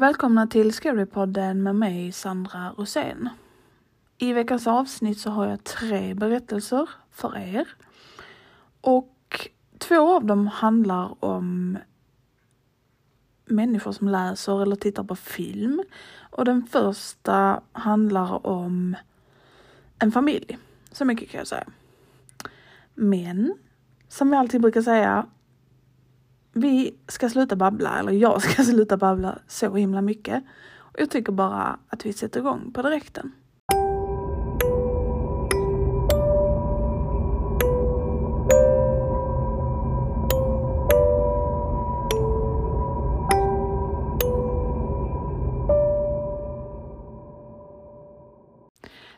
Välkomna 0.00 0.46
till 0.46 0.72
Scarypodden 0.72 1.62
med 1.62 1.76
mig 1.76 2.12
Sandra 2.12 2.72
Rosén. 2.76 3.28
I 4.18 4.32
veckans 4.32 4.66
avsnitt 4.66 5.18
så 5.18 5.30
har 5.30 5.46
jag 5.46 5.64
tre 5.64 6.14
berättelser 6.14 6.88
för 7.10 7.38
er. 7.38 7.68
Och 8.80 9.50
två 9.78 10.16
av 10.16 10.24
dem 10.24 10.46
handlar 10.46 11.24
om 11.24 11.78
människor 13.44 13.92
som 13.92 14.08
läser 14.08 14.62
eller 14.62 14.76
tittar 14.76 15.04
på 15.04 15.16
film. 15.16 15.82
Och 16.20 16.44
den 16.44 16.66
första 16.66 17.60
handlar 17.72 18.46
om 18.46 18.96
en 19.98 20.12
familj. 20.12 20.58
Så 20.92 21.04
mycket 21.04 21.30
kan 21.30 21.38
jag 21.38 21.48
säga. 21.48 21.66
Men, 22.94 23.54
som 24.08 24.30
vi 24.30 24.36
alltid 24.36 24.60
brukar 24.60 24.82
säga, 24.82 25.26
vi 26.52 26.94
ska 27.08 27.28
sluta 27.28 27.56
babbla, 27.56 27.98
eller 27.98 28.12
jag 28.12 28.42
ska 28.42 28.62
sluta 28.64 28.96
babbla 28.96 29.38
så 29.48 29.74
himla 29.74 30.02
mycket. 30.02 30.44
Och 30.78 31.00
jag 31.00 31.10
tycker 31.10 31.32
bara 31.32 31.78
att 31.88 32.06
vi 32.06 32.12
sätter 32.12 32.40
igång 32.40 32.72
på 32.72 32.82
direkten. 32.82 33.32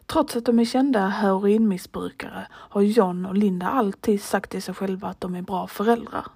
Trots 0.06 0.36
att 0.36 0.44
de 0.44 0.58
är 0.58 0.64
kända 0.64 1.08
heroinmissbrukare 1.08 2.46
har 2.50 2.82
John 2.82 3.26
och 3.26 3.34
Linda 3.34 3.68
alltid 3.68 4.22
sagt 4.22 4.50
till 4.50 4.62
sig 4.62 4.74
själva 4.74 5.08
att 5.08 5.20
de 5.20 5.34
är 5.34 5.42
bra 5.42 5.66
föräldrar. 5.66 6.26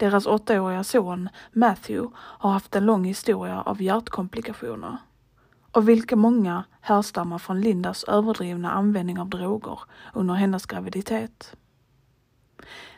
Deras 0.00 0.26
åttaåriga 0.26 0.84
son 0.84 1.28
Matthew 1.52 2.16
har 2.16 2.50
haft 2.50 2.76
en 2.76 2.86
lång 2.86 3.04
historia 3.04 3.62
av 3.62 3.82
hjärtkomplikationer. 3.82 4.96
Av 5.70 5.84
vilka 5.84 6.16
många 6.16 6.64
härstammar 6.80 7.38
från 7.38 7.60
Lindas 7.60 8.04
överdrivna 8.04 8.70
användning 8.70 9.20
av 9.20 9.28
droger 9.28 9.78
under 10.14 10.34
hennes 10.34 10.66
graviditet. 10.66 11.56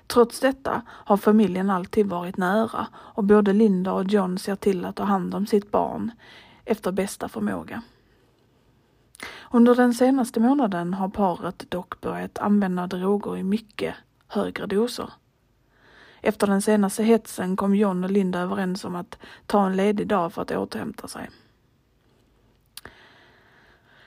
Trots 0.06 0.41
detta 0.41 0.83
har 0.89 1.17
familjen 1.17 1.70
alltid 1.70 2.06
varit 2.06 2.36
nära 2.36 2.86
och 2.95 3.25
både 3.25 3.53
Linda 3.53 3.92
och 3.92 4.05
John 4.05 4.39
ser 4.39 4.56
till 4.56 4.84
att 4.84 4.97
ta 4.97 5.05
hand 5.05 5.34
om 5.34 5.47
sitt 5.47 5.70
barn 5.70 6.11
efter 6.64 6.92
bästa 6.92 7.28
förmåga. 7.28 7.83
Under 9.51 9.74
den 9.74 9.95
senaste 9.95 10.41
månaden 10.41 10.95
har 10.95 11.08
paret 11.08 11.70
dock 11.70 12.01
börjat 12.01 12.39
använda 12.39 12.86
droger 12.86 13.36
i 13.36 13.42
mycket 13.42 13.95
högre 14.29 14.67
doser. 14.67 15.11
Efter 16.25 16.47
den 16.47 16.63
senaste 16.63 17.03
hetsen 17.03 17.57
kom 17.57 17.75
John 17.75 18.05
och 18.05 18.11
Linda 18.11 18.41
överens 18.41 18.85
om 18.85 18.95
att 18.95 19.19
ta 19.47 19.67
en 19.67 19.77
ledig 19.77 20.07
dag 20.07 20.33
för 20.33 20.43
att 20.43 20.51
återhämta 20.51 21.09
sig. 21.09 21.31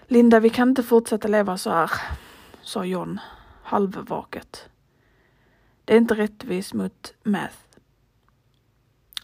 Linda, 0.07 0.39
vi 0.39 0.49
kan 0.49 0.69
inte 0.69 0.83
fortsätta 0.83 1.27
leva 1.27 1.57
så 1.57 1.69
här, 1.69 1.91
sa 2.61 2.85
John 2.85 3.19
halvvaket. 3.63 4.69
Det 5.85 5.93
är 5.93 5.97
inte 5.97 6.15
rättvist 6.15 6.73
mot 6.73 7.13
Math. 7.23 7.57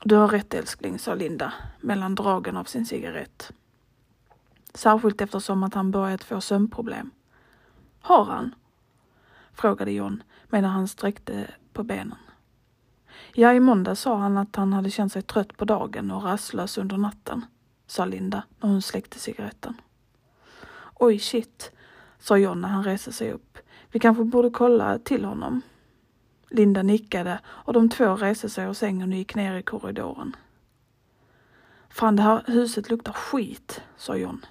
Du 0.04 0.16
har 0.16 0.28
rätt 0.28 0.54
älskling, 0.54 1.00
sa 1.00 1.16
Linda 1.16 1.54
mellan 1.80 2.16
dragen 2.16 2.58
av 2.58 2.64
sin 2.64 2.86
cigarett. 2.86 3.52
Särskilt 4.74 5.22
eftersom 5.22 5.64
att 5.64 5.74
han 5.74 5.92
börjat 5.92 6.24
få 6.24 6.42
sömnproblem. 6.42 7.12
Har 8.02 8.26
han? 8.26 8.56
frågade 9.54 9.92
John 9.92 10.24
medan 10.50 10.72
han 10.72 10.88
sträckte 10.88 11.48
på 11.74 11.84
benen. 11.84 12.18
Ja, 13.34 13.54
i 13.54 13.60
måndag 13.60 13.96
sa 13.96 14.18
han 14.18 14.38
att 14.38 14.56
han 14.56 14.74
hade 14.74 14.90
känt 14.90 15.14
sig 15.14 15.22
trött 15.22 15.58
på 15.58 15.66
dagen 15.66 16.12
och 16.12 16.24
rastlös 16.24 16.78
under 16.78 16.98
natten, 16.98 17.46
sa 17.88 18.06
Linda 18.06 18.44
när 18.60 18.70
hon 18.70 18.82
släckte 18.82 19.20
cigaretten. 19.20 19.74
Oj, 20.94 21.20
shit, 21.20 21.72
sa 22.20 22.38
John 22.38 22.62
när 22.62 22.70
han 22.70 22.84
reste 22.84 23.12
sig 23.12 23.32
upp. 23.32 23.58
Vi 23.92 24.00
kanske 24.00 24.24
borde 24.24 24.50
kolla 24.50 25.00
till 25.00 25.26
honom. 25.26 25.62
Linda 26.50 26.84
nickade 26.84 27.40
och 27.46 27.74
de 27.74 27.90
två 27.90 28.16
reste 28.16 28.50
sig 28.50 28.66
ur 28.66 28.74
sängen 28.74 29.12
och 29.12 29.18
gick 29.18 29.36
ner 29.36 29.56
i 29.56 29.64
korridoren. 29.64 30.36
Fan, 31.90 32.16
det 32.16 32.22
här 32.22 32.44
huset 32.48 32.90
luktar 32.90 33.14
skit, 33.14 33.82
sa 33.98 34.16
John. 34.16 34.46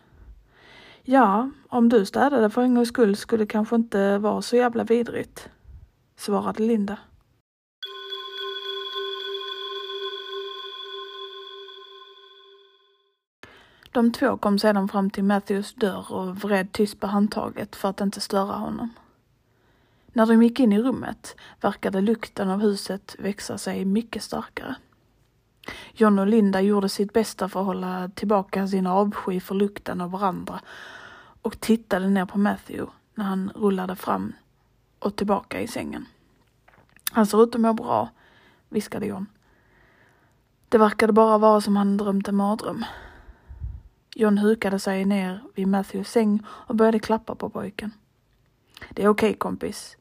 Ja, 1.03 1.50
om 1.69 1.88
du 1.88 2.06
städade 2.06 2.50
för 2.50 2.62
en 2.62 2.75
gångs 2.75 2.88
skull 2.88 3.16
skulle 3.16 3.42
det 3.42 3.48
kanske 3.48 3.76
inte 3.76 4.19
vara 4.19 4.42
så 4.42 4.56
jävla 4.56 4.84
vidrigt, 4.84 5.48
svarade 6.16 6.62
Linda. 6.62 6.97
De 13.93 14.12
två 14.12 14.37
kom 14.37 14.59
sedan 14.59 14.89
fram 14.89 15.11
till 15.11 15.25
Matthews 15.25 15.75
dörr 15.75 16.12
och 16.12 16.37
vred 16.37 16.73
tyst 16.73 17.01
på 17.01 17.06
handtaget 17.06 17.77
för 17.77 17.89
att 17.89 18.01
inte 18.01 18.21
störa 18.21 18.53
honom. 18.53 18.91
När 20.12 20.27
de 20.27 20.43
gick 20.43 20.61
in 20.61 20.73
i 20.73 20.83
rummet 20.83 21.37
verkade 21.61 22.01
lukten 22.01 22.51
av 22.51 22.61
huset 22.61 23.17
växa 23.19 23.59
sig 23.59 23.84
mycket 23.84 24.23
starkare. 24.23 24.75
John 25.93 26.19
och 26.19 26.27
Linda 26.27 26.61
gjorde 26.61 26.89
sitt 26.89 27.12
bästa 27.12 27.49
för 27.49 27.61
att 27.61 27.67
hålla 27.67 28.11
tillbaka 28.15 28.67
sin 28.67 28.87
avsky 28.87 29.41
för 29.41 29.55
lukten 29.55 30.01
av 30.01 30.11
varandra 30.11 30.61
och 31.43 31.61
tittade 31.61 32.09
ner 32.09 32.27
på 32.27 32.39
Matthew 32.39 32.93
när 33.15 33.25
han 33.25 33.53
rullade 33.55 33.97
fram 33.97 34.33
och 34.99 35.17
tillbaka 35.17 35.61
i 35.61 35.69
sängen. 35.69 36.07
Han 37.12 37.27
ser 37.27 37.43
ut 37.43 37.55
att 37.55 37.61
må 37.61 37.72
bra, 37.72 38.09
viskade 38.69 39.07
John. 39.07 39.27
Det 40.69 40.78
verkade 40.78 41.12
bara 41.12 41.39
vara 41.39 41.61
som 41.61 41.77
han 41.77 41.97
drömt 41.97 42.28
en 42.28 42.37
mardröm. 42.37 42.84
John 44.15 44.38
hukade 44.38 44.78
sig 44.78 45.04
ner 45.04 45.43
vid 45.54 45.69
Matthews 45.69 46.10
säng 46.10 46.43
och 46.48 46.75
började 46.75 46.98
klappa 46.98 47.34
på 47.34 47.50
pojken. 47.50 47.93
Det 48.91 49.03
är 49.03 49.09
okej 49.09 49.31
okay, 49.31 49.38
kompis. 49.38 49.97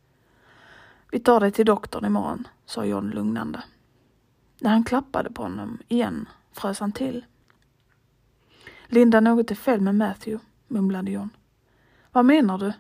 Vi 1.12 1.20
tar 1.20 1.40
dig 1.40 1.52
till 1.52 1.66
doktorn 1.66 2.06
imorgon, 2.06 2.48
sa 2.66 2.86
John 2.86 3.10
lugnande. 3.10 3.64
När 4.60 4.70
han 4.70 4.84
klappade 4.84 5.32
på 5.32 5.42
honom 5.44 5.80
igen 5.88 6.30
frös 6.52 6.80
han 6.80 6.92
till. 6.92 7.26
Linda, 8.86 9.20
något 9.20 9.52
är 9.52 9.56
fel 9.56 9.82
med 9.82 9.96
Matthew, 9.96 10.46
mumlade 10.68 11.12
John. 11.12 11.30
Vad 12.12 12.26
menar 12.26 12.58
du? 12.58 12.74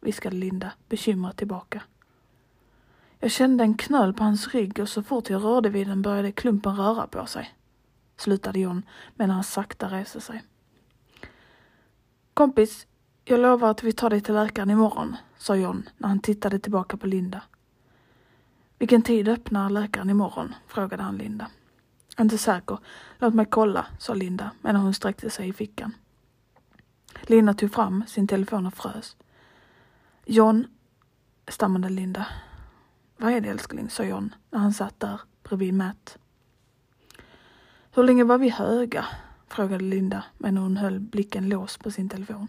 viskade 0.00 0.36
Linda 0.36 0.72
bekymrat 0.88 1.36
tillbaka. 1.36 1.82
Jag 3.18 3.30
kände 3.30 3.64
en 3.64 3.76
knöl 3.76 4.14
på 4.14 4.24
hans 4.24 4.48
rygg 4.54 4.80
och 4.80 4.88
så 4.88 5.02
fort 5.02 5.30
jag 5.30 5.44
rörde 5.44 5.68
vid 5.68 5.86
den 5.86 6.02
började 6.02 6.32
klumpen 6.32 6.76
röra 6.76 7.06
på 7.06 7.26
sig, 7.26 7.54
slutade 8.16 8.60
John 8.60 8.82
medan 9.14 9.34
han 9.34 9.44
sakta 9.44 9.90
reste 9.90 10.20
sig. 10.20 10.42
Kompis, 12.36 12.86
jag 13.24 13.40
lovar 13.40 13.70
att 13.70 13.82
vi 13.82 13.92
tar 13.92 14.10
dig 14.10 14.20
till 14.20 14.34
läkaren 14.34 14.70
imorgon, 14.70 15.16
sa 15.38 15.56
John 15.56 15.88
när 15.96 16.08
han 16.08 16.20
tittade 16.20 16.58
tillbaka 16.58 16.96
på 16.96 17.06
Linda. 17.06 17.42
Vilken 18.78 19.02
tid 19.02 19.28
öppnar 19.28 19.70
läkaren 19.70 20.10
imorgon? 20.10 20.54
frågade 20.66 21.02
han 21.02 21.16
Linda. 21.16 21.50
Inte 22.18 22.38
säker. 22.38 22.78
Låt 23.18 23.34
mig 23.34 23.46
kolla, 23.50 23.86
sa 23.98 24.14
Linda 24.14 24.50
medan 24.60 24.80
hon 24.80 24.94
sträckte 24.94 25.30
sig 25.30 25.48
i 25.48 25.52
fickan. 25.52 25.94
Linda 27.22 27.54
tog 27.54 27.72
fram 27.72 28.04
sin 28.06 28.28
telefon 28.28 28.66
och 28.66 28.74
frös. 28.74 29.16
John, 30.24 30.66
stammade 31.48 31.88
Linda. 31.88 32.26
Vad 33.16 33.32
är 33.32 33.40
det 33.40 33.48
älskling, 33.48 33.90
sa 33.90 34.04
John 34.04 34.34
när 34.50 34.58
han 34.58 34.72
satt 34.72 35.00
där 35.00 35.20
bredvid 35.42 35.74
Matt. 35.74 36.18
Hur 37.94 38.02
länge 38.02 38.24
var 38.24 38.38
vi 38.38 38.48
höga? 38.48 39.04
Frågade 39.48 39.84
Linda 39.84 40.24
medan 40.38 40.56
hon 40.56 40.76
höll 40.76 41.00
blicken 41.00 41.48
låst 41.48 41.84
på 41.84 41.90
sin 41.90 42.08
telefon. 42.08 42.48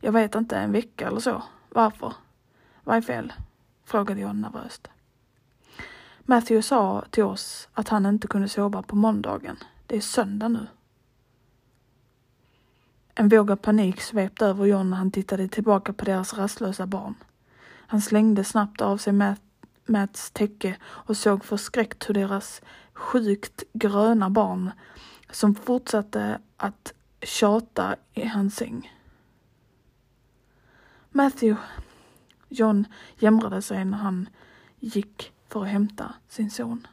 Jag 0.00 0.12
vet 0.12 0.34
inte, 0.34 0.56
en 0.56 0.72
vecka 0.72 1.06
eller 1.06 1.20
så. 1.20 1.42
Varför? 1.68 2.12
Vad 2.84 2.96
är 2.96 3.00
fel? 3.00 3.32
frågade 3.84 4.20
jag 4.20 4.36
nervöst. 4.36 4.88
Matthew 6.20 6.62
sa 6.62 7.04
till 7.10 7.24
oss 7.24 7.68
att 7.72 7.88
han 7.88 8.06
inte 8.06 8.28
kunde 8.28 8.48
sova 8.48 8.82
på 8.82 8.96
måndagen. 8.96 9.56
Det 9.86 9.96
är 9.96 10.00
söndag 10.00 10.48
nu. 10.48 10.66
En 13.14 13.28
våg 13.28 13.50
av 13.50 13.56
panik 13.56 14.00
svepte 14.00 14.46
över 14.46 14.64
John 14.64 14.90
när 14.90 14.96
han 14.96 15.10
tittade 15.10 15.48
tillbaka 15.48 15.92
på 15.92 16.04
deras 16.04 16.34
rastlösa 16.34 16.86
barn. 16.86 17.14
Han 17.86 18.00
slängde 18.00 18.44
snabbt 18.44 18.80
av 18.80 18.96
sig 18.98 19.12
Matt, 19.12 19.40
Matts 19.86 20.30
täcke 20.30 20.76
och 20.84 21.16
såg 21.16 21.44
förskräckt 21.44 22.08
hur 22.08 22.14
deras 22.14 22.62
sjukt 22.92 23.64
gröna 23.72 24.30
barn 24.30 24.70
som 25.32 25.54
fortsatte 25.54 26.40
att 26.56 26.92
tjata 27.22 27.96
i 28.14 28.26
hans 28.26 28.56
säng. 28.56 28.92
Matthew, 31.10 31.62
John 32.48 32.86
jämrade 33.18 33.62
sig 33.62 33.84
när 33.84 33.98
han 33.98 34.28
gick 34.80 35.32
för 35.48 35.62
att 35.62 35.68
hämta 35.68 36.14
sin 36.28 36.50
son. 36.50 36.86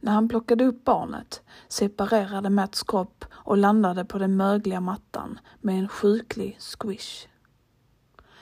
När 0.00 0.12
han 0.12 0.28
plockade 0.28 0.64
upp 0.64 0.84
barnet 0.84 1.42
separerade 1.68 2.50
Matts 2.50 2.82
kropp 2.82 3.24
och 3.32 3.56
landade 3.56 4.04
på 4.04 4.18
den 4.18 4.36
mögliga 4.36 4.80
mattan 4.80 5.38
med 5.60 5.78
en 5.78 5.88
sjuklig 5.88 6.56
squish. 6.60 7.28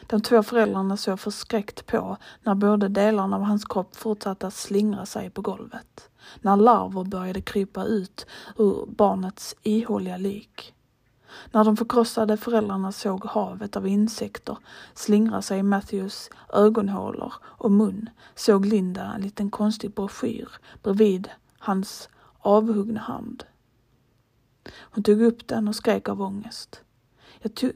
De 0.06 0.20
två 0.20 0.42
föräldrarna 0.42 0.96
såg 0.96 1.20
förskräckt 1.20 1.86
på 1.86 2.16
när 2.42 2.54
både 2.54 2.88
delarna 2.88 3.36
av 3.36 3.42
hans 3.42 3.64
kropp 3.64 3.96
fortsatte 3.96 4.46
att 4.46 4.54
slingra 4.54 5.06
sig 5.06 5.30
på 5.30 5.42
golvet. 5.42 6.08
När 6.40 6.56
larver 6.56 7.04
började 7.04 7.40
krypa 7.40 7.84
ut 7.84 8.26
ur 8.58 8.86
barnets 8.86 9.54
ihåliga 9.62 10.16
lik. 10.16 10.74
När 11.52 11.64
de 11.64 11.76
förkrossade 11.76 12.36
föräldrarna 12.36 12.92
såg 12.92 13.24
havet 13.24 13.76
av 13.76 13.86
insekter 13.86 14.58
slingra 14.94 15.42
sig 15.42 15.58
i 15.58 15.62
Matthews 15.62 16.30
ögonhålor 16.52 17.32
och 17.42 17.70
mun 17.70 18.10
såg 18.34 18.66
Linda 18.66 19.12
en 19.14 19.22
liten 19.22 19.50
konstig 19.50 19.94
broschyr 19.94 20.48
bredvid 20.82 21.28
hans 21.58 22.08
avhuggna 22.38 23.00
hand. 23.00 23.44
Hon 24.80 25.04
tog 25.04 25.22
upp 25.22 25.48
den 25.48 25.68
och 25.68 25.76
skrek 25.76 26.08
av 26.08 26.22
ångest. 26.22 26.80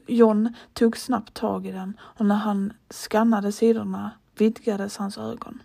John 0.07 0.53
tog 0.73 0.97
snabbt 0.97 1.33
tag 1.33 1.65
i 1.65 1.71
den 1.71 1.99
och 2.01 2.25
när 2.25 2.35
han 2.35 2.73
skannade 2.89 3.51
sidorna 3.51 4.11
vidgades 4.37 4.97
hans 4.97 5.17
ögon. 5.17 5.63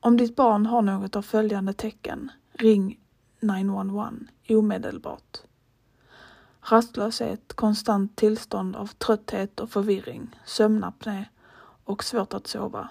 Om 0.00 0.16
ditt 0.16 0.36
barn 0.36 0.66
har 0.66 0.82
något 0.82 1.16
av 1.16 1.22
följande 1.22 1.72
tecken, 1.72 2.30
ring 2.52 2.98
911 3.40 4.12
omedelbart. 4.48 5.38
Rastlöshet, 6.60 7.52
konstant 7.52 8.16
tillstånd 8.16 8.76
av 8.76 8.86
trötthet 8.86 9.60
och 9.60 9.70
förvirring, 9.70 10.36
sömnapné 10.44 11.28
och 11.84 12.04
svårt 12.04 12.34
att 12.34 12.46
sova. 12.46 12.88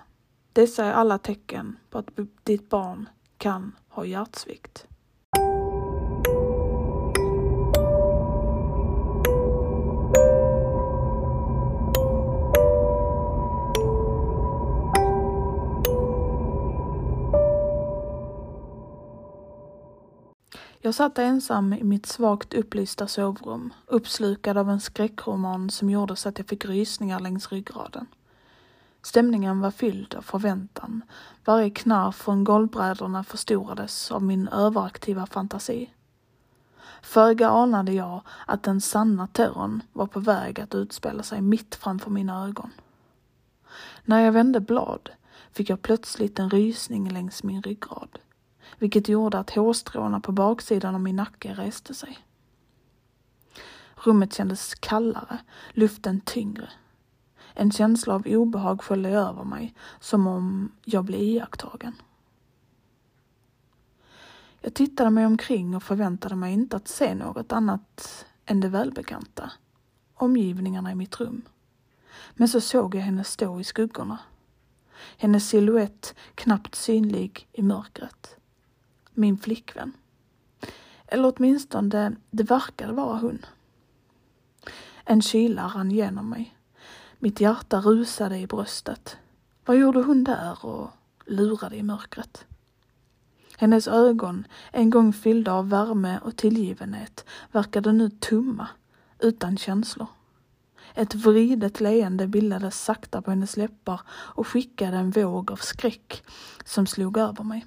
Dessa 0.54 0.86
är 0.86 0.92
alla 0.92 1.18
tecken 1.18 1.78
på 1.90 1.98
att 1.98 2.10
ditt 2.44 2.70
barn 2.70 3.10
kan 3.38 3.76
ha 3.88 4.06
hjärtsvikt. 4.06 4.88
Jag 20.92 20.96
satt 20.96 21.18
ensam 21.18 21.74
i 21.74 21.84
mitt 21.84 22.06
svagt 22.06 22.54
upplysta 22.54 23.08
sovrum, 23.08 23.74
uppslukad 23.86 24.58
av 24.58 24.70
en 24.70 24.80
skräckroman 24.80 25.70
som 25.70 25.90
gjorde 25.90 26.16
så 26.16 26.30
att 26.30 26.38
jag 26.38 26.48
fick 26.48 26.66
rysningar 26.66 27.20
längs 27.20 27.52
ryggraden. 27.52 28.08
Stämningen 29.02 29.62
var 29.62 29.72
fylld 29.72 30.16
av 30.16 30.22
förväntan. 30.22 31.02
Varje 31.46 31.70
knarr 31.70 32.12
från 32.12 32.44
golvbrädorna 32.44 33.24
förstorades 33.24 34.12
av 34.12 34.24
min 34.24 34.48
överaktiva 34.48 35.26
fantasi. 35.26 35.94
Föga 37.02 37.50
anade 37.50 37.92
jag 37.92 38.22
att 38.46 38.64
den 38.64 38.82
sanna 38.82 39.28
terrorn 39.28 39.82
var 39.94 40.08
på 40.08 40.20
väg 40.20 40.60
att 40.60 40.76
utspela 40.76 41.24
sig 41.24 41.42
mitt 41.42 41.76
framför 41.76 42.12
mina 42.12 42.46
ögon. 42.46 42.72
När 44.06 44.20
jag 44.20 44.32
vände 44.32 44.60
blad 44.60 45.10
fick 45.52 45.70
jag 45.70 45.82
plötsligt 45.82 46.40
en 46.40 46.50
rysning 46.50 47.10
längs 47.10 47.44
min 47.44 47.62
ryggrad 47.62 48.20
vilket 48.80 49.10
gjorde 49.10 49.40
att 49.40 49.50
hårstråna 49.50 50.20
på 50.20 50.32
baksidan 50.32 50.96
av 50.96 51.02
min 51.02 51.16
nacke 51.16 51.54
reste 51.54 51.94
sig. 51.94 52.20
Rummet 53.96 54.34
kändes 54.34 54.76
kallare, 54.76 55.38
luften 55.72 56.22
tyngre. 56.22 56.70
En 57.54 57.72
känsla 57.72 58.16
av 58.16 58.24
obehag 58.28 58.82
sköljde 58.82 59.10
över 59.10 59.44
mig, 59.44 59.76
som 60.00 60.28
om 60.28 60.72
jag 60.86 61.06
blev 61.06 61.22
iakttagen. 61.22 61.96
Jag 64.62 64.74
tittade 64.74 65.10
mig 65.10 65.26
omkring 65.26 65.76
och 65.76 65.84
förväntade 65.84 66.36
mig 66.36 66.54
inte 66.54 66.76
att 66.76 66.88
se 66.88 67.16
något 67.16 67.52
annat 67.52 68.26
än 68.46 68.60
det 68.60 68.68
välbekanta, 68.68 69.52
omgivningarna 70.14 70.92
i 70.92 70.96
mitt 70.96 71.20
rum. 71.20 71.42
Men 72.34 72.48
så 72.48 72.62
såg 72.62 72.96
jag 72.96 73.02
henne 73.02 73.24
stå 73.24 73.60
i 73.60 73.64
skuggorna. 73.64 74.18
Hennes 75.18 75.50
silhuett 75.50 76.16
knappt 76.36 76.76
synlig 76.76 77.48
i 77.52 77.62
mörkret 77.62 78.38
min 79.14 79.38
flickvän. 79.38 79.94
Eller 81.08 81.34
åtminstone, 81.36 82.16
det 82.32 82.44
verkade 82.44 82.94
vara 82.94 83.18
hon. 83.18 83.46
En 85.06 85.22
kyla 85.22 85.68
rann 85.68 85.92
genom 85.92 86.30
mig. 86.30 86.56
Mitt 87.20 87.42
hjärta 87.42 87.80
rusade 87.80 88.38
i 88.38 88.48
bröstet. 88.48 89.18
Vad 89.66 89.78
gjorde 89.78 90.02
hon 90.02 90.24
där 90.24 90.66
och 90.66 90.90
lurade 91.26 91.76
i 91.76 91.84
mörkret? 91.84 92.46
Hennes 93.58 93.88
ögon, 93.88 94.48
en 94.72 94.90
gång 94.90 95.14
fyllda 95.14 95.54
av 95.54 95.70
värme 95.70 96.20
och 96.24 96.36
tillgivenhet, 96.36 97.26
verkade 97.52 97.92
nu 97.92 98.10
tumma, 98.10 98.68
utan 99.20 99.58
känslor. 99.58 100.08
Ett 100.94 101.16
vridet 101.16 101.80
leende 101.80 102.28
bildades 102.28 102.84
sakta 102.84 103.22
på 103.22 103.32
hennes 103.32 103.58
läppar 103.58 104.02
och 104.10 104.48
skickade 104.48 104.98
en 104.98 105.12
våg 105.12 105.52
av 105.52 105.56
skräck 105.56 106.24
som 106.66 106.88
slog 106.88 107.18
över 107.18 107.44
mig. 107.44 107.66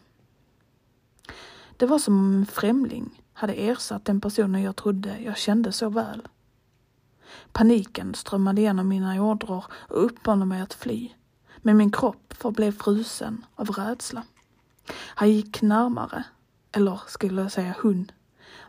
Det 1.77 1.87
var 1.87 1.99
som 1.99 2.19
om 2.19 2.35
en 2.35 2.47
främling 2.47 3.23
hade 3.33 3.53
ersatt 3.53 4.05
den 4.05 4.21
personen 4.21 4.63
jag 4.63 4.77
trodde 4.77 5.19
jag 5.19 5.37
kände 5.37 5.73
så 5.73 5.89
väl. 5.89 6.29
Paniken 7.53 8.15
strömmade 8.15 8.61
genom 8.61 8.89
mina 8.89 9.23
ådror 9.23 9.65
och 9.73 10.05
uppmanade 10.05 10.47
mig 10.47 10.61
att 10.61 10.75
fly. 10.75 11.13
Men 11.57 11.77
min 11.77 11.93
kropp 11.93 12.35
förblev 12.39 12.73
frusen 12.73 13.47
av 13.55 13.71
rädsla. 13.71 14.23
Han 14.93 15.31
gick 15.31 15.63
närmare, 15.63 16.25
eller 16.73 17.01
skulle 17.07 17.43
jag 17.43 17.53
säga 17.53 17.75
hon. 17.83 18.11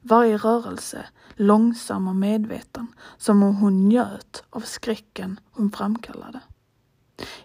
Varje 0.01 0.37
rörelse 0.37 1.05
långsam 1.35 2.07
och 2.07 2.15
medveten, 2.15 2.87
som 3.17 3.43
om 3.43 3.55
hon 3.55 3.89
njöt 3.89 4.43
av 4.49 4.59
skräcken 4.59 5.39
hon 5.51 5.71
framkallade. 5.71 6.39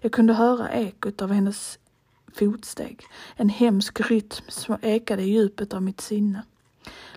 Jag 0.00 0.12
kunde 0.12 0.32
höra 0.32 0.70
ekot 0.70 1.22
av 1.22 1.32
hennes 1.32 1.78
fotsteg. 2.34 3.04
En 3.36 3.48
hemsk 3.48 4.00
rytm 4.00 4.44
som 4.48 4.76
ekade 4.82 5.22
i 5.22 5.30
djupet 5.30 5.74
av 5.74 5.82
mitt 5.82 6.00
sinne. 6.00 6.42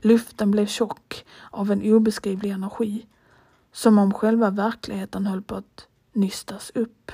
Luften 0.01 0.51
blev 0.51 0.65
tjock 0.65 1.25
av 1.51 1.71
en 1.71 1.93
obeskrivlig 1.93 2.51
energi. 2.51 3.05
Som 3.71 3.97
om 3.97 4.13
själva 4.13 4.49
verkligheten 4.49 5.25
höll 5.25 5.41
på 5.41 5.55
att 5.55 5.87
nystas 6.13 6.71
upp. 6.75 7.11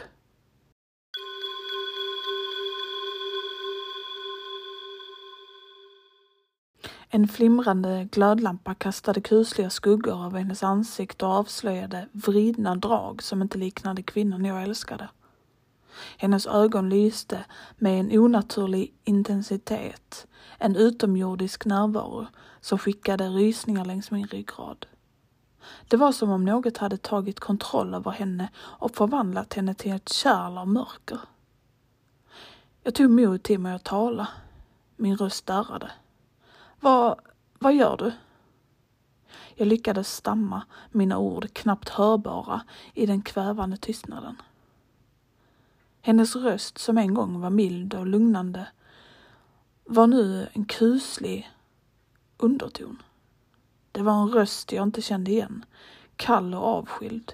En 7.11 7.27
flimrande 7.27 8.07
glödlampa 8.11 8.75
kastade 8.75 9.21
kusliga 9.21 9.69
skuggor 9.69 10.25
över 10.25 10.39
hennes 10.39 10.63
ansikte 10.63 11.25
och 11.25 11.31
avslöjade 11.31 12.07
vridna 12.11 12.75
drag 12.75 13.23
som 13.23 13.41
inte 13.41 13.57
liknade 13.57 14.03
kvinnan 14.03 14.45
jag 14.45 14.63
älskade. 14.63 15.09
Hennes 16.17 16.47
ögon 16.47 16.89
lyste 16.89 17.45
med 17.77 17.99
en 17.99 18.19
onaturlig 18.19 18.93
intensitet, 19.03 20.27
en 20.57 20.75
utomjordisk 20.75 21.65
närvaro 21.65 22.27
som 22.61 22.77
skickade 22.77 23.29
rysningar 23.29 23.85
längs 23.85 24.11
min 24.11 24.27
ryggrad. 24.27 24.85
Det 25.87 25.97
var 25.97 26.11
som 26.11 26.29
om 26.29 26.45
något 26.45 26.77
hade 26.77 26.97
tagit 26.97 27.39
kontroll 27.39 27.93
över 27.93 28.11
henne 28.11 28.49
och 28.57 28.95
förvandlat 28.95 29.53
henne 29.53 29.73
till 29.73 29.91
ett 29.91 30.09
kärl 30.09 30.57
av 30.57 30.67
mörker. 30.67 31.19
Jag 32.83 32.95
tog 32.95 33.09
mod 33.09 33.43
till 33.43 33.59
mig 33.59 33.73
att 33.73 33.83
tala. 33.83 34.27
Min 34.95 35.17
röst 35.17 35.45
darrade. 35.45 35.91
Vad, 36.79 37.19
vad 37.59 37.73
gör 37.73 37.97
du? 37.97 38.11
Jag 39.55 39.67
lyckades 39.67 40.15
stamma 40.15 40.61
mina 40.91 41.17
ord 41.17 41.53
knappt 41.53 41.89
hörbara 41.89 42.61
i 42.93 43.05
den 43.05 43.21
kvävande 43.21 43.77
tystnaden. 43.77 44.41
Hennes 46.09 46.35
röst, 46.35 46.77
som 46.77 46.97
en 46.97 47.13
gång 47.13 47.39
var 47.39 47.49
mild 47.49 47.93
och 47.93 48.07
lugnande, 48.07 48.67
var 49.83 50.07
nu 50.07 50.49
en 50.53 50.65
kuslig 50.65 51.51
underton. 52.37 53.01
Det 53.91 54.01
var 54.01 54.21
en 54.21 54.29
röst 54.29 54.71
jag 54.71 54.83
inte 54.83 55.01
kände 55.01 55.31
igen, 55.31 55.65
kall 56.15 56.53
och 56.53 56.67
avskild. 56.67 57.33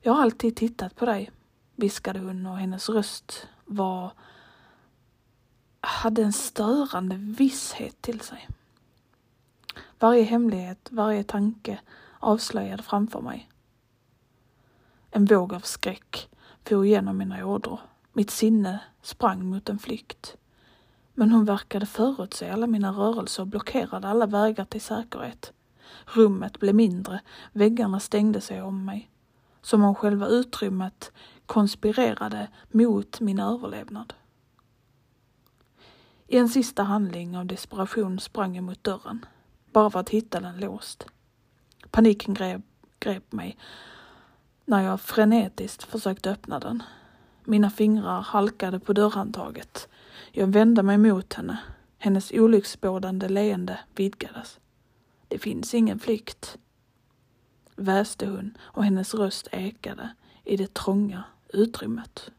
Jag 0.00 0.12
har 0.12 0.22
alltid 0.22 0.56
tittat 0.56 0.96
på 0.96 1.06
dig, 1.06 1.30
viskade 1.76 2.18
hon 2.18 2.46
och 2.46 2.58
hennes 2.58 2.88
röst 2.88 3.48
var 3.64 4.12
hade 5.80 6.22
en 6.22 6.32
störande 6.32 7.16
visshet 7.16 8.02
till 8.02 8.20
sig. 8.20 8.48
Varje 9.98 10.22
hemlighet, 10.22 10.88
varje 10.90 11.24
tanke 11.24 11.80
avslöjade 12.18 12.82
framför 12.82 13.20
mig. 13.20 13.50
En 15.10 15.24
våg 15.24 15.54
av 15.54 15.60
skräck 15.60 16.29
for 16.64 16.86
genom 16.86 17.16
mina 17.16 17.46
ådror. 17.46 17.80
Mitt 18.12 18.30
sinne 18.30 18.80
sprang 19.02 19.44
mot 19.44 19.68
en 19.68 19.78
flykt. 19.78 20.36
Men 21.14 21.32
hon 21.32 21.44
verkade 21.44 21.86
förutse 21.86 22.50
alla 22.50 22.66
mina 22.66 22.92
rörelser 22.92 23.42
och 23.42 23.46
blockerade 23.46 24.08
alla 24.08 24.26
vägar 24.26 24.64
till 24.64 24.80
säkerhet. 24.80 25.52
Rummet 26.04 26.60
blev 26.60 26.74
mindre, 26.74 27.20
väggarna 27.52 28.00
stängde 28.00 28.40
sig 28.40 28.62
om 28.62 28.84
mig. 28.84 29.10
Som 29.62 29.84
om 29.84 29.94
själva 29.94 30.26
utrymmet 30.26 31.12
konspirerade 31.46 32.48
mot 32.70 33.20
min 33.20 33.38
överlevnad. 33.38 34.14
I 36.26 36.38
en 36.38 36.48
sista 36.48 36.82
handling 36.82 37.36
av 37.36 37.46
desperation 37.46 38.20
sprang 38.20 38.54
jag 38.54 38.64
mot 38.64 38.84
dörren, 38.84 39.24
bara 39.72 39.90
för 39.90 40.00
att 40.00 40.08
hitta 40.08 40.40
den 40.40 40.60
låst. 40.60 41.06
Paniken 41.90 42.34
grep, 42.34 42.62
grep 42.98 43.32
mig 43.32 43.58
när 44.70 44.82
jag 44.82 45.00
frenetiskt 45.00 45.82
försökte 45.82 46.30
öppna 46.30 46.60
den. 46.60 46.82
Mina 47.44 47.70
fingrar 47.70 48.20
halkade 48.20 48.80
på 48.80 48.92
dörrhandtaget. 48.92 49.88
Jag 50.32 50.46
vände 50.46 50.82
mig 50.82 50.98
mot 50.98 51.34
henne. 51.34 51.58
Hennes 51.98 52.32
olycksbådande 52.32 53.28
leende 53.28 53.78
vidgades. 53.94 54.60
Det 55.28 55.38
finns 55.38 55.74
ingen 55.74 55.98
flykt, 55.98 56.58
väste 57.76 58.26
hon 58.26 58.58
och 58.60 58.84
hennes 58.84 59.14
röst 59.14 59.48
ekade 59.52 60.14
i 60.44 60.56
det 60.56 60.74
trånga 60.74 61.24
utrymmet. 61.52 62.30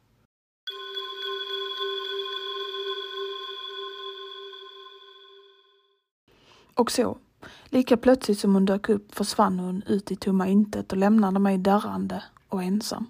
Och 6.73 6.91
så, 6.91 7.17
lika 7.65 7.97
plötsligt 7.97 8.39
som 8.39 8.53
hon 8.53 8.65
dök 8.65 8.89
upp 8.89 9.15
försvann 9.15 9.59
hon 9.59 9.83
ut 9.85 10.11
i 10.11 10.15
tomma 10.15 10.47
intet 10.47 10.91
och 10.91 10.97
lämnade 10.97 11.39
mig 11.39 11.57
darrande 11.57 12.23
och 12.49 12.63
ensam. 12.63 13.05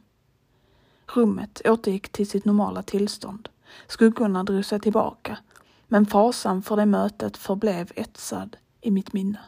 Rummet 1.13 1.61
återgick 1.65 2.09
till 2.09 2.29
sitt 2.29 2.45
normala 2.45 2.83
tillstånd. 2.83 3.49
Skuggorna 3.87 4.43
drog 4.43 4.65
sig 4.65 4.79
tillbaka, 4.79 5.37
men 5.87 6.05
fasan 6.05 6.63
för 6.63 6.75
det 6.75 6.85
mötet 6.85 7.37
förblev 7.37 7.91
etsad 7.95 8.57
i 8.81 8.91
mitt 8.91 9.13
minne. 9.13 9.39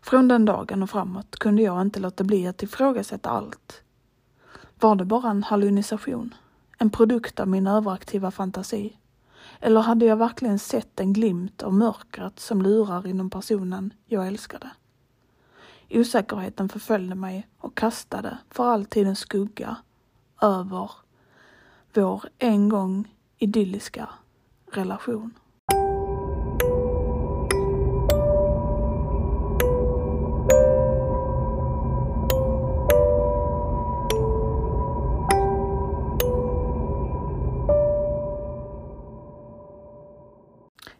Från 0.00 0.28
den 0.28 0.44
dagen 0.44 0.82
och 0.82 0.90
framåt 0.90 1.36
kunde 1.36 1.62
jag 1.62 1.82
inte 1.82 2.00
låta 2.00 2.24
bli 2.24 2.46
att 2.46 2.62
ifrågasätta 2.62 3.30
allt. 3.30 3.82
Var 4.80 4.96
det 4.96 5.04
bara 5.04 5.30
en 5.30 5.42
hallucination? 5.42 6.34
En 6.78 6.90
produkt 6.90 7.40
av 7.40 7.48
min 7.48 7.66
överaktiva 7.66 8.30
fantasi? 8.30 8.96
Eller 9.60 9.80
hade 9.80 10.04
jag 10.04 10.16
verkligen 10.16 10.58
sett 10.58 11.00
en 11.00 11.12
glimt 11.12 11.62
av 11.62 11.74
mörkret 11.74 12.40
som 12.40 12.62
lurar 12.62 13.06
inom 13.06 13.30
personen 13.30 13.92
jag 14.06 14.26
älskade? 14.26 14.70
Osäkerheten 15.90 16.68
förföljde 16.68 17.14
mig 17.14 17.48
och 17.58 17.76
kastade 17.76 18.38
för 18.50 18.64
alltid 18.64 19.06
en 19.06 19.16
skugga 19.16 19.76
över 20.42 20.90
vår 21.94 22.24
en 22.38 22.68
gång 22.68 23.14
idylliska 23.38 24.08
relation. 24.72 25.34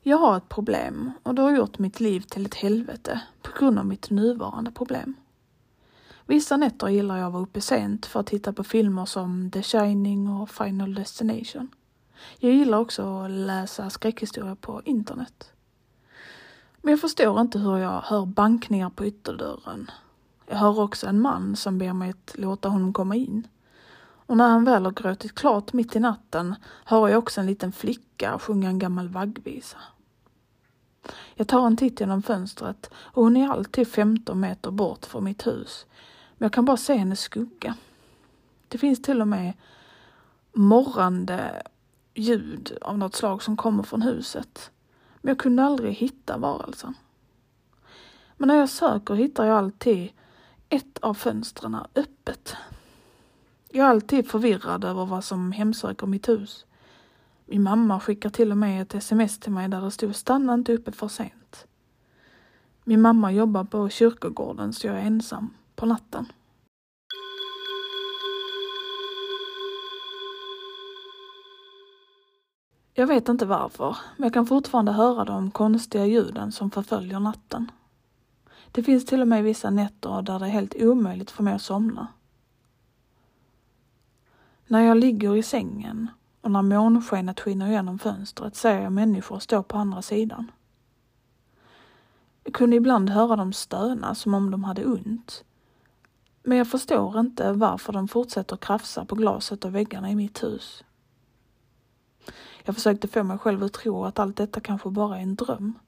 Jag 0.09 0.19
har 0.19 0.37
ett 0.37 0.49
problem 0.49 1.13
och 1.23 1.35
det 1.35 1.43
har 1.43 1.51
gjort 1.51 1.79
mitt 1.79 2.01
liv 2.01 2.21
till 2.21 2.47
ett 2.47 2.55
helvete 2.55 3.21
på 3.43 3.59
grund 3.59 3.79
av 3.79 3.87
mitt 3.87 4.11
nuvarande 4.11 4.71
problem. 4.71 5.15
Vissa 6.27 6.57
nätter 6.57 6.89
gillar 6.89 7.17
jag 7.17 7.27
att 7.27 7.33
vara 7.33 7.43
uppe 7.43 7.61
sent 7.61 8.07
för 8.07 8.21
att 8.21 8.27
titta 8.27 8.53
på 8.53 8.65
filmer 8.65 9.05
som 9.05 9.51
The 9.51 9.63
Shining 9.63 10.29
och 10.29 10.51
Final 10.51 10.95
Destination. 10.95 11.69
Jag 12.39 12.53
gillar 12.53 12.79
också 12.79 13.19
att 13.19 13.31
läsa 13.31 13.91
skräckhistorier 13.91 14.55
på 14.55 14.83
internet. 14.85 15.53
Men 16.83 16.91
jag 16.91 17.01
förstår 17.01 17.41
inte 17.41 17.59
hur 17.59 17.79
jag 17.79 18.01
hör 18.01 18.27
bankningar 18.27 18.91
på 18.91 19.07
ytterdörren. 19.07 19.91
Jag 20.47 20.57
hör 20.57 20.81
också 20.81 21.07
en 21.07 21.21
man 21.21 21.57
som 21.57 21.79
ber 21.79 21.93
mig 21.93 22.11
att 22.11 22.35
låta 22.39 22.69
honom 22.69 22.93
komma 22.93 23.17
in. 23.17 23.49
Och 24.27 24.37
när 24.37 24.49
han 24.49 24.65
väl 24.65 24.85
har 24.85 24.93
gråtit 24.93 25.35
klart 25.35 25.73
mitt 25.73 25.97
i 25.97 26.01
natten 26.01 26.55
hör 26.85 27.09
jag 27.09 27.19
också 27.19 27.41
en 27.41 27.47
liten 27.47 27.73
flicka 27.73 28.39
sjunga 28.39 28.69
en 28.69 28.79
gammal 28.79 29.09
vaggvisa. 29.09 29.79
Jag 31.35 31.49
tar 31.49 31.67
en 31.67 31.77
titt 31.77 32.01
genom 32.01 32.23
fönstret 32.23 32.91
och 32.95 33.23
hon 33.23 33.37
är 33.37 33.49
alltid 33.49 33.89
15 33.89 34.41
meter 34.41 34.71
bort 34.71 35.07
från 35.07 35.25
mitt 35.25 35.47
hus. 35.47 35.87
Men 36.37 36.47
jag 36.47 36.53
kan 36.53 36.65
bara 36.65 36.77
se 36.77 36.95
hennes 36.97 37.21
skugga. 37.21 37.77
Det 38.69 38.79
finns 38.79 39.03
till 39.03 39.21
och 39.21 39.29
med 39.29 39.53
morrande 40.53 41.63
ljud 42.15 42.79
av 42.83 42.99
något 42.99 43.15
slag 43.15 43.43
som 43.43 43.57
kommer 43.57 43.83
från 43.83 44.03
huset. 44.03 44.71
Men 45.21 45.29
jag 45.29 45.39
kunde 45.39 45.63
aldrig 45.63 45.95
hitta 45.95 46.39
varelsen. 46.39 46.95
Men 48.37 48.49
när 48.49 48.55
jag 48.55 48.69
söker 48.69 49.15
hittar 49.15 49.45
jag 49.45 49.59
alltid 49.59 50.11
ett 50.69 50.99
av 50.99 51.15
fönstren 51.15 51.77
öppet. 51.95 52.57
Jag 53.71 53.87
är 53.87 53.91
alltid 53.91 54.31
förvirrad 54.31 54.85
över 54.85 55.07
vad 55.07 55.25
som 55.25 55.53
hemsöker 55.53 56.07
mitt 56.07 56.29
hus. 56.29 56.67
Min 57.51 57.63
mamma 57.63 58.01
skickar 58.01 58.31
till 58.31 58.51
och 58.51 58.59
med 58.59 58.83
ett 58.83 58.95
sms 58.95 59.39
till 59.39 59.53
mig 59.53 59.69
där 59.69 59.81
det 59.81 59.91
stod 59.91 60.17
stanna 60.17 60.55
inte 60.55 60.73
uppe 60.73 60.93
för 60.93 61.09
sent. 61.09 61.67
Min 62.85 63.01
mamma 63.01 63.33
jobbar 63.33 63.65
på 63.65 63.89
kyrkogården 63.89 64.73
så 64.73 64.87
jag 64.87 64.97
är 64.97 65.03
ensam 65.03 65.55
på 65.77 65.87
natten. 65.87 66.27
Jag 72.95 73.07
vet 73.07 73.29
inte 73.29 73.47
varför, 73.47 73.97
men 74.17 74.27
jag 74.27 74.35
kan 74.35 74.47
fortfarande 74.47 74.93
höra 74.93 75.25
de 75.25 75.51
konstiga 75.51 76.07
ljuden 76.07 76.53
som 76.53 76.71
förföljer 76.71 77.21
natten. 77.21 77.71
Det 78.73 78.83
finns 78.83 79.07
till 79.07 79.21
och 79.21 79.29
med 79.29 79.45
vissa 79.45 79.71
nätter 79.71 80.23
där 80.23 80.39
det 80.39 80.47
är 80.47 80.51
helt 80.51 80.75
omöjligt 80.79 81.31
för 81.31 81.43
mig 81.43 81.55
att 81.55 81.63
somna. 81.63 82.07
När 84.67 84.81
jag 84.81 84.97
ligger 84.97 85.37
i 85.37 85.43
sängen 85.43 86.09
och 86.49 86.53
när 86.53 86.63
månskenet 86.63 87.41
skiner 87.41 87.71
genom 87.71 87.99
fönstret 87.99 88.57
ser 88.57 88.81
jag 88.81 88.93
människor 88.93 89.39
stå 89.39 89.63
på 89.63 89.77
andra 89.77 90.03
sidan. 90.03 90.51
Jag 92.45 92.55
kunde 92.55 92.77
ibland 92.77 93.11
höra 93.11 93.37
dem 93.37 93.53
stöna 93.53 94.15
som 94.15 94.35
om 94.35 94.51
de 94.51 94.65
hade 94.65 94.85
ont. 94.85 95.45
Men 96.43 96.59
jag 96.59 96.71
förstår 96.71 97.21
inte 97.21 97.53
varför 97.53 97.93
de 97.93 98.09
fortsätter 98.09 98.57
krafsa 98.57 99.05
på 99.05 99.15
glaset 99.15 99.65
och 99.65 99.75
väggarna 99.75 100.11
i 100.11 100.15
mitt 100.15 100.43
hus. 100.43 100.85
Jag 102.65 102.75
försökte 102.75 103.09
få 103.09 103.23
mig 103.23 103.39
själv 103.39 103.63
att 103.63 103.73
tro 103.73 104.05
att 104.05 104.19
allt 104.19 104.37
detta 104.37 104.61
kanske 104.61 104.91
bara 104.91 105.19
är 105.19 105.23
en 105.23 105.35
dröm. 105.35 105.79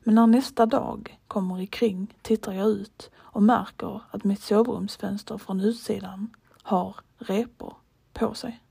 Men 0.00 0.14
när 0.14 0.26
nästa 0.26 0.66
dag 0.66 1.18
kommer 1.28 1.60
ikring 1.60 2.14
tittar 2.22 2.52
jag 2.52 2.68
ut 2.68 3.10
och 3.16 3.42
märker 3.42 4.00
att 4.10 4.24
mitt 4.24 4.42
sovrumsfönster 4.42 5.38
från 5.38 5.60
utsidan 5.60 6.36
har 6.62 6.96
repor 7.18 7.76
på 8.12 8.34
sig. 8.34 8.62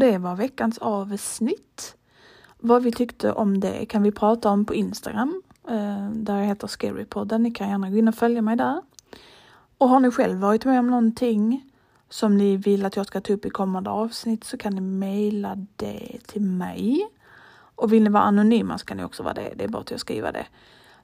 Det 0.00 0.18
var 0.18 0.36
veckans 0.36 0.78
avsnitt. 0.78 1.96
Vad 2.58 2.82
vi 2.82 2.92
tyckte 2.92 3.32
om 3.32 3.60
det 3.60 3.86
kan 3.86 4.02
vi 4.02 4.12
prata 4.12 4.50
om 4.50 4.64
på 4.64 4.74
Instagram, 4.74 5.42
eh, 5.68 6.10
där 6.10 6.36
jag 6.36 6.46
heter 6.46 6.66
Scarypodden. 6.66 7.42
Ni 7.42 7.50
kan 7.50 7.68
gärna 7.68 7.90
gå 7.90 7.96
in 7.96 8.08
och 8.08 8.14
följa 8.14 8.42
mig 8.42 8.56
där. 8.56 8.82
Och 9.78 9.88
har 9.88 10.00
ni 10.00 10.10
själv 10.10 10.38
varit 10.38 10.64
med 10.64 10.78
om 10.78 10.86
någonting 10.86 11.70
som 12.08 12.36
ni 12.36 12.56
vill 12.56 12.86
att 12.86 12.96
jag 12.96 13.06
ska 13.06 13.20
ta 13.20 13.32
upp 13.32 13.46
i 13.46 13.50
kommande 13.50 13.90
avsnitt 13.90 14.44
så 14.44 14.58
kan 14.58 14.74
ni 14.74 14.80
mejla 14.80 15.66
det 15.76 16.18
till 16.26 16.42
mig. 16.42 17.08
Och 17.74 17.92
vill 17.92 18.02
ni 18.02 18.10
vara 18.10 18.22
anonyma 18.22 18.78
så 18.78 18.86
kan 18.86 18.96
ni 18.96 19.04
också 19.04 19.22
vara 19.22 19.34
det. 19.34 19.52
Det 19.56 19.64
är 19.64 19.68
bara 19.68 19.82
till 19.82 19.94
att 19.94 20.00
skriva 20.00 20.32
det. 20.32 20.46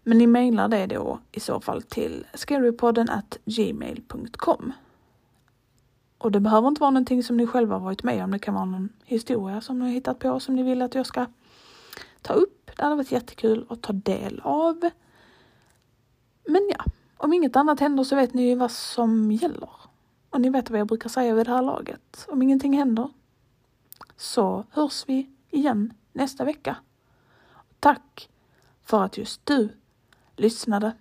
Men 0.02 0.18
ni 0.18 0.26
mejlar 0.26 0.68
det 0.68 0.86
då 0.86 1.18
i 1.32 1.40
så 1.40 1.60
fall 1.60 1.82
till 1.82 2.26
scarypodden 2.34 3.08
gmail.com. 3.44 4.72
Och 6.18 6.32
det 6.32 6.40
behöver 6.40 6.68
inte 6.68 6.80
vara 6.80 6.90
någonting 6.90 7.22
som 7.22 7.36
ni 7.36 7.46
själva 7.46 7.78
varit 7.78 8.02
med 8.02 8.24
om. 8.24 8.30
Det 8.30 8.38
kan 8.38 8.54
vara 8.54 8.64
någon 8.64 8.88
historia 9.04 9.60
som 9.60 9.78
ni 9.78 9.84
har 9.84 9.92
hittat 9.92 10.18
på 10.18 10.40
som 10.40 10.54
ni 10.54 10.62
vill 10.62 10.82
att 10.82 10.94
jag 10.94 11.06
ska 11.06 11.26
ta 12.22 12.32
upp. 12.32 12.70
Det 12.76 12.82
hade 12.82 12.96
varit 12.96 13.12
jättekul 13.12 13.66
att 13.68 13.82
ta 13.82 13.92
del 13.92 14.40
av. 14.44 14.90
Men 16.46 16.70
ja, 16.70 16.84
om 17.16 17.32
inget 17.32 17.56
annat 17.56 17.80
händer 17.80 18.04
så 18.04 18.16
vet 18.16 18.34
ni 18.34 18.48
ju 18.48 18.54
vad 18.54 18.70
som 18.70 19.32
gäller. 19.32 19.70
Och 20.30 20.40
ni 20.40 20.50
vet 20.50 20.70
vad 20.70 20.80
jag 20.80 20.86
brukar 20.86 21.08
säga 21.08 21.34
vid 21.34 21.46
det 21.46 21.52
här 21.52 21.62
laget. 21.62 22.26
Om 22.28 22.42
ingenting 22.42 22.76
händer 22.76 23.08
så 24.16 24.64
hörs 24.70 25.04
vi 25.08 25.30
igen 25.50 25.94
nästa 26.12 26.44
vecka. 26.44 26.76
Tack 27.80 28.28
för 28.82 29.04
att 29.04 29.18
just 29.18 29.46
du 29.46 29.68
lyssnade. 30.36 30.92